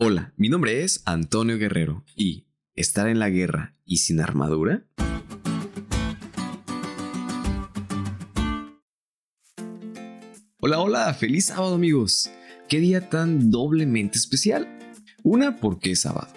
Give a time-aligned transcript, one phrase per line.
[0.00, 4.86] Hola, mi nombre es Antonio Guerrero y ¿estar en la guerra y sin armadura?
[10.60, 12.30] Hola, hola, feliz sábado amigos.
[12.68, 14.68] Qué día tan doblemente especial.
[15.24, 16.32] Una porque es sábado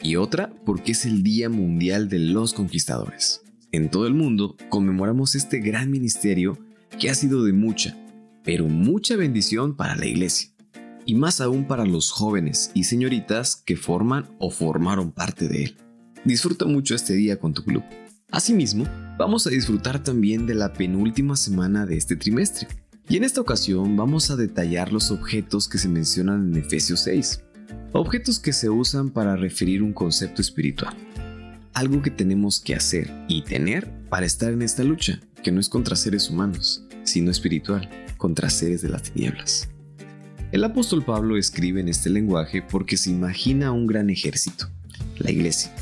[0.00, 3.42] y otra porque es el Día Mundial de los Conquistadores.
[3.72, 6.60] En todo el mundo conmemoramos este gran ministerio
[7.00, 7.96] que ha sido de mucha,
[8.44, 10.52] pero mucha bendición para la iglesia
[11.06, 15.76] y más aún para los jóvenes y señoritas que forman o formaron parte de él.
[16.24, 17.82] Disfruta mucho este día con tu club.
[18.30, 18.84] Asimismo,
[19.18, 22.68] vamos a disfrutar también de la penúltima semana de este trimestre.
[23.08, 27.42] Y en esta ocasión vamos a detallar los objetos que se mencionan en Efesios 6.
[27.92, 30.94] Objetos que se usan para referir un concepto espiritual.
[31.74, 35.68] Algo que tenemos que hacer y tener para estar en esta lucha, que no es
[35.68, 39.68] contra seres humanos, sino espiritual, contra seres de las tinieblas.
[40.52, 44.68] El apóstol Pablo escribe en este lenguaje porque se imagina un gran ejército,
[45.18, 45.72] la iglesia,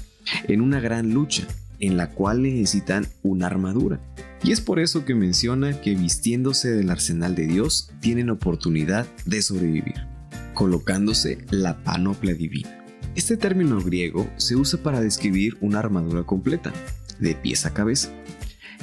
[0.47, 1.47] en una gran lucha
[1.81, 3.99] en la cual necesitan una armadura.
[4.43, 9.41] Y es por eso que menciona que vistiéndose del arsenal de Dios tienen oportunidad de
[9.41, 10.07] sobrevivir,
[10.53, 12.85] colocándose la panoplia divina.
[13.15, 16.75] Este término griego se usa para describir una armadura completa,
[17.19, 18.11] de pies a cabeza.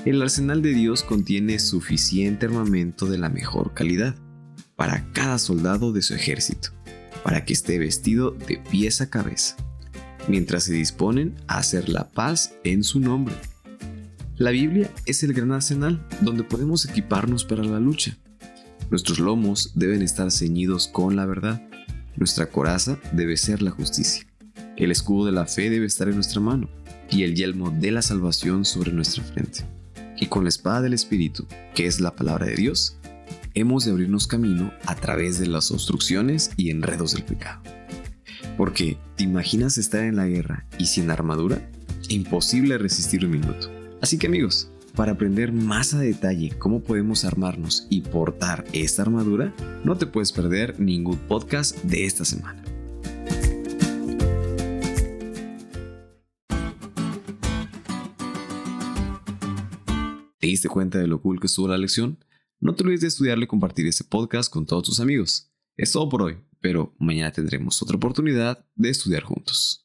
[0.03, 4.15] El arsenal de Dios contiene suficiente armamento de la mejor calidad
[4.75, 6.69] para cada soldado de su ejército,
[7.23, 9.55] para que esté vestido de pies a cabeza,
[10.27, 13.35] mientras se disponen a hacer la paz en su nombre.
[14.37, 18.17] La Biblia es el gran arsenal donde podemos equiparnos para la lucha.
[18.91, 21.61] Nuestros lomos deben estar ceñidos con la verdad.
[22.17, 24.27] Nuestra coraza debe ser la justicia.
[24.75, 26.69] El escudo de la fe debe estar en nuestra mano
[27.09, 29.63] y el yelmo de la salvación sobre nuestra frente.
[30.17, 32.97] Y con la espada del Espíritu, que es la palabra de Dios,
[33.55, 37.61] hemos de abrirnos camino a través de las obstrucciones y enredos del pecado.
[38.57, 41.69] Porque, ¿te imaginas estar en la guerra y sin armadura?
[42.09, 43.71] Imposible resistir un minuto.
[44.01, 49.53] Así que amigos, para aprender más a detalle cómo podemos armarnos y portar esta armadura,
[49.83, 52.61] no te puedes perder ningún podcast de esta semana.
[60.39, 62.19] ¿Te diste cuenta de lo cool que estuvo la lección?
[62.65, 65.51] No te olvides de estudiarlo y compartir este podcast con todos tus amigos.
[65.77, 69.84] Es todo por hoy, pero mañana tendremos otra oportunidad de estudiar juntos.